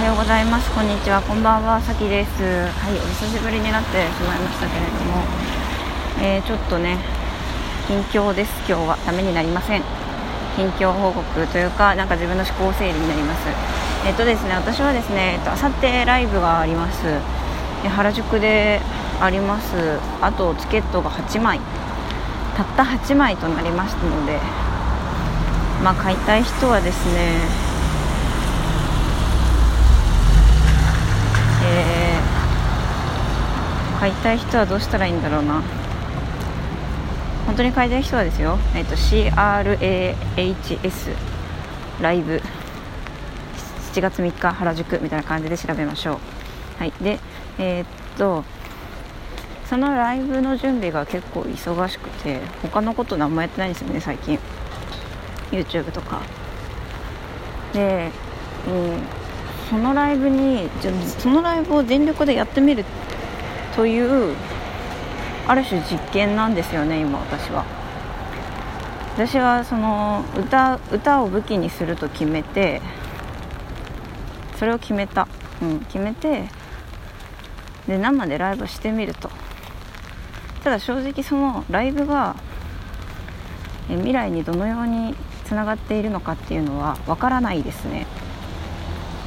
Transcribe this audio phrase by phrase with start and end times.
[0.00, 0.72] はようございます。
[0.72, 1.20] こんにちは。
[1.20, 1.78] こんばんは。
[1.78, 2.40] さきです。
[2.40, 5.20] はいお久しぶりになってしまいましたけれども、
[6.24, 6.96] えー、ちょっとね
[7.86, 8.64] 近況です。
[8.66, 8.96] 今日は。
[9.04, 9.82] ためになりません。
[10.56, 13.44] 近況報告というかなんか自分の思考整理になります。
[14.08, 17.04] えっとですね私はですねあさってライブがあります。
[17.84, 18.80] 原宿で
[19.20, 20.00] あります。
[20.22, 21.60] あとチケットが8枚。
[22.56, 24.38] たった8枚となりましたので
[25.84, 27.70] まあ買いたい人はですね
[31.62, 35.62] えー、買いたい人はどうしたらいいんだろうな。
[37.46, 41.14] 本当に買いたい人はですよ、えーと、CRAHS
[42.00, 42.42] ライブ。
[43.92, 45.00] 7月3日原宿。
[45.02, 46.18] みたいな感じで調べましょう。
[46.78, 46.92] はい。
[47.00, 47.18] で
[47.58, 48.44] えー、っと
[49.68, 54.38] そのライブの準備が結構忙しくて他のこと何もやってないんですよね最近。
[55.50, 56.20] YouTube とか。
[57.72, 58.10] で、
[58.66, 59.20] うん
[59.70, 62.84] そのライブにじゃそのライブを全力でやってみる
[63.80, 64.36] という
[65.46, 67.64] ある種実験なんですよね今私は。
[69.14, 72.82] 私はその歌歌を武器にすると決めて
[74.58, 75.26] それを決めた、
[75.62, 76.44] うん、決めて
[77.88, 79.30] で生でライブしてみると。
[80.62, 82.36] ただ正直そのライブが
[83.88, 85.14] 未来にどのように
[85.46, 88.06] つながっているのかっていうのはわからないですね。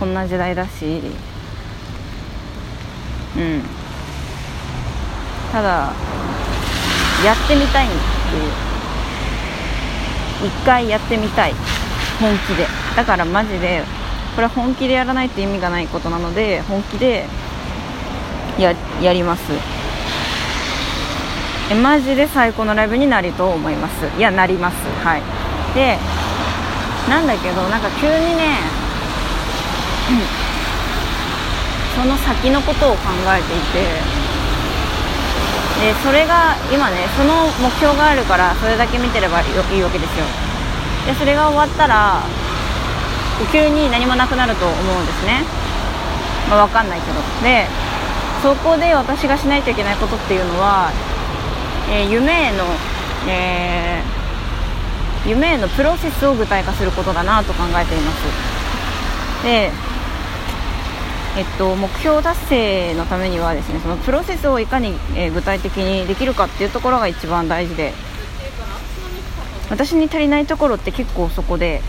[0.00, 1.02] こんな時代だし。
[3.36, 3.79] うん。
[5.52, 5.92] ただ
[7.24, 8.70] やってみたいっていう。
[10.42, 11.54] 一回やってみたい
[12.18, 12.66] 本気で。
[12.96, 13.84] だからマジで
[14.34, 17.26] これは本気でやらないと意味がないことなので本気で
[18.58, 19.42] ややります。
[21.70, 24.18] えマジで最高のライブになると思います。
[24.18, 24.76] いやなります。
[25.04, 25.22] はい。
[25.74, 25.98] で
[27.08, 28.58] なんだけどなんか急にね
[31.94, 34.19] その先のことを考えていて
[35.80, 40.26] でそれが今ねその目標があるからそれだけ見てればいいわけですよ。
[41.06, 42.22] でそれが終わったら
[43.50, 45.40] 急に何もなくなると思うんですね、
[46.50, 47.20] まあ、分かんないけど。
[47.42, 47.66] で
[48.42, 50.90] そこで私がしないといけないことっていうのは、
[51.90, 52.64] えー、夢への、
[53.28, 59.44] えー、夢へのプロセスを具体化することだなと考えています。
[59.44, 59.70] で
[61.36, 67.92] えっと、目標達成のためにはですねそのプロセスをいかに、えー、具体的にできるかっていうところが一番大事で
[69.70, 71.82] 私に足りないところって結構そこで、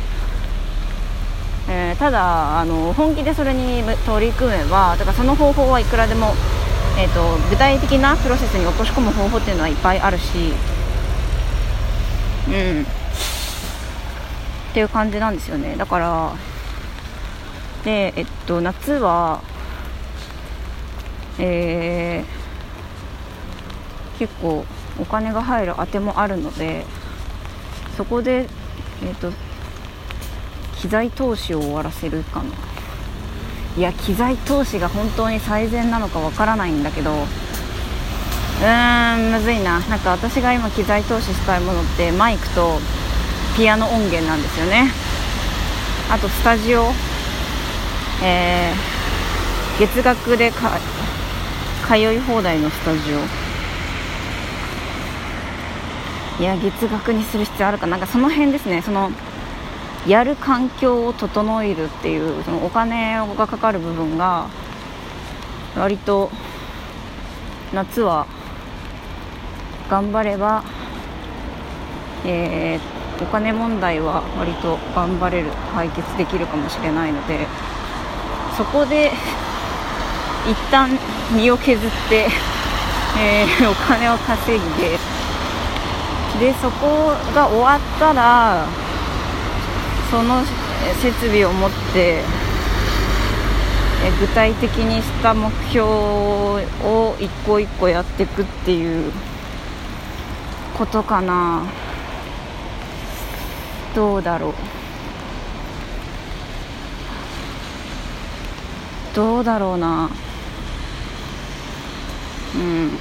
[1.68, 6.34] えー、ただあの本気でそれに取り組めばだからその方法はいくらでも、
[7.00, 10.54] えーと、具体的なプロセスに落とし込む方法っていうのはいっぱいあるし
[12.48, 12.86] うん。
[14.72, 15.76] っていう感じなんですよね。
[15.76, 16.34] だから
[17.84, 19.42] で、えっと、夏は、
[21.40, 24.66] えー、結構
[25.00, 26.86] お金が入るあてもあるので
[27.98, 28.48] そこで、
[29.04, 29.32] えっと、
[30.80, 32.50] 機材投資を終わらせるかな。
[33.78, 39.80] いや機材投資が本当に最善なのかわからないんだけどうーんむずいな。
[39.80, 42.78] なんか私が今機材投資したいものってマイクと
[43.56, 44.92] ピアノ音源なんですよね。
[46.12, 46.92] あとスタジオ。
[48.24, 50.72] えー、月額でか
[51.88, 53.18] 通い放題のスタジオ。
[56.42, 57.98] いや月額にする必要あるかな。
[57.98, 58.82] んかその辺ですね。
[58.82, 59.12] その
[60.08, 64.48] やる環境を整えるっていうそのお金がかかる部分が
[65.76, 66.32] 割と
[67.74, 68.26] 夏は
[69.90, 70.64] 頑張れば、
[72.26, 77.46] えー、お金問題は割と頑張れる解決できるかもしれないので
[78.62, 79.10] そこで
[80.48, 80.88] 一旦
[81.36, 82.28] 身を削って、
[83.20, 85.00] えー、お金を稼いで
[86.40, 88.68] でそこが終わったら
[90.12, 90.44] その
[91.02, 92.20] 設備を持って
[94.06, 99.12] え具体的にした目標を一個一個やっていくっていう
[100.78, 101.64] ことかな。
[103.96, 104.81] どうだろう。
[109.14, 110.10] どうだろうな。
[112.56, 112.92] うん。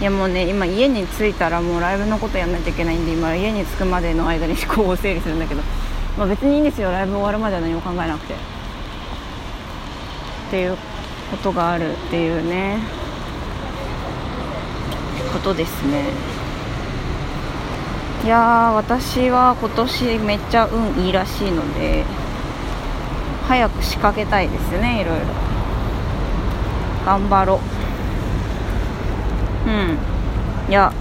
[0.00, 5.62] いやもうね今家に着いたらもうライブのことやんないといけないんで今家に着くまでの間に思考を整理するんだけど、
[6.18, 6.90] まあ、別にいいんですよ。
[6.90, 8.34] ライブ終わるまでは何も考えなくて。
[8.34, 8.36] っ
[10.50, 10.76] ていう
[11.30, 12.78] ことがあるっていうね。
[15.32, 16.04] ことですね。
[18.24, 22.04] いや私は今年めっちゃ運いいらしいので。
[23.48, 25.26] 早く仕掛けたいですねいろいろ。
[27.04, 27.60] 頑張ろ
[29.64, 29.70] う。
[29.70, 29.96] うん。
[30.68, 30.92] いや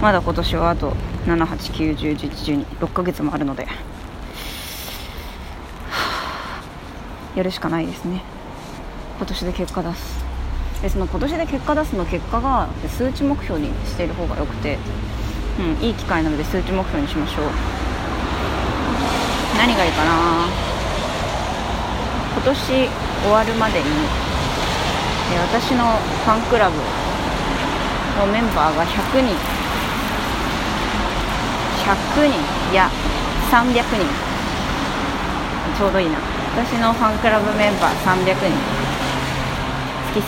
[0.00, 0.94] まだ今年はあと
[1.26, 3.68] 789101112ヶ月もあるので。
[7.36, 8.22] やるしかないですね。
[9.18, 10.24] 今年で結果出す。
[10.80, 14.78] でその今年で結果出すの結果が数値目標にしている方がよくて、
[15.58, 17.44] うん、いい機会なので数値目標にしましょう。
[19.58, 20.67] 何がいいかな
[22.38, 22.86] 今年終
[23.32, 23.84] わるまでに
[25.50, 25.84] 私の
[26.24, 26.76] ファンクラブ
[28.20, 29.34] のメンバーが100人。
[31.84, 32.38] 100人。
[32.70, 32.88] いや
[33.50, 33.82] 300人。
[35.76, 36.16] ちょうどいいな。
[36.54, 38.52] 私のファンクラブメンバー300人。
[40.14, 40.22] 月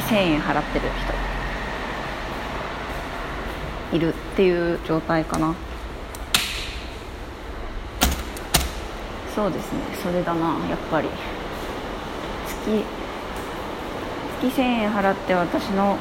[0.00, 0.88] 月1000円払ってる
[3.90, 3.96] 人。
[3.96, 5.54] いるっていう状態かな。
[9.34, 9.80] そうですね。
[10.02, 11.08] それだなやっぱり。
[12.66, 12.84] 月
[14.42, 15.98] 月1000円払って私の、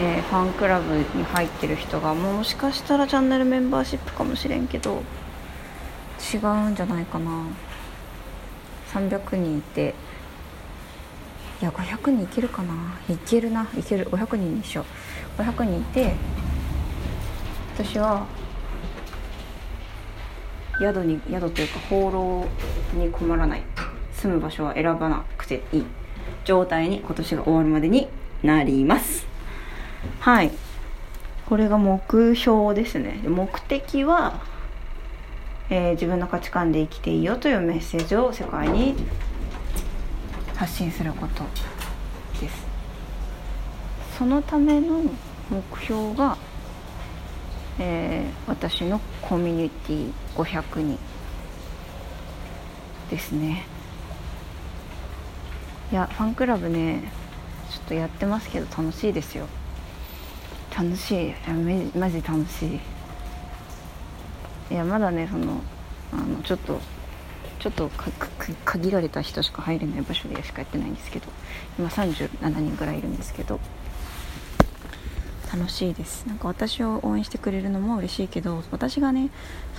[0.00, 5.02] えー、ファンクラブに入ってる人がもしかしたらチャンネルメンバーシップかもしれんけど
[6.32, 7.44] 違うんじゃないかな。
[8.92, 9.94] 300人いて
[11.60, 12.74] いや500人いけるかな。
[13.08, 13.68] いけるな。
[13.76, 14.06] いける。
[14.10, 14.84] 500人にしよ
[15.38, 15.42] う。
[15.42, 16.14] 500人いて
[17.74, 18.26] 私は
[20.80, 22.46] 宿に宿というか放浪
[22.94, 23.62] に困らない。
[24.12, 25.84] 住む場所は選ばなくていい
[26.44, 28.08] 状態に今年が終わるまでに
[28.42, 29.26] なります。
[30.20, 30.50] はい。
[31.48, 33.20] これが目標ですね。
[33.24, 34.40] 目的は、
[35.70, 38.94] えー、自分の価値観で生きていいよというメッセージを世界に
[40.56, 41.44] 発信すること
[42.40, 42.66] です。
[44.18, 45.02] そのための
[45.50, 46.36] 目標が、
[47.78, 50.98] えー、私のコミュニティ500人
[53.10, 53.75] ですね。
[55.92, 57.12] いやファンクラブね
[57.70, 59.46] ちょっとやってますけど楽しいですよ。
[60.76, 61.26] 楽しい。
[61.26, 61.36] いや
[61.94, 62.80] マジ楽しい。
[64.70, 65.60] いやまだねその
[66.12, 66.80] あのちょっと
[67.60, 67.90] ちょっと
[68.64, 71.26] 限られた人しか入れない場所でしかやってないんですけど
[71.78, 73.60] 今37人ぐらいいるんですけど。
[75.56, 76.26] 楽しいです。
[76.26, 79.30] なんか私を応援してくれるのも嬉しいけど私がね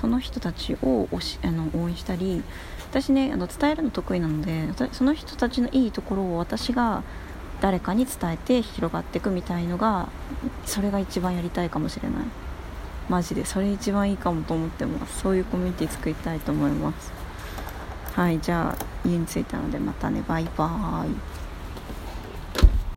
[0.01, 2.41] その人たちをしあの応援したり
[2.89, 7.03] 私ねあの伝えるの得意なのでその人たちのいいところを私が
[7.61, 10.09] 誰かに伝えて広がっていくみたいのが
[10.65, 12.19] それが一番やりたいかもしれない。
[13.09, 15.19] マジでそれ一番いいかもと思ってます。
[15.21, 17.11] そういうコミュニティ作りたいと思います。
[18.13, 20.23] はいじゃあ家に着いたのでまたね。
[20.27, 21.46] バイバーイ。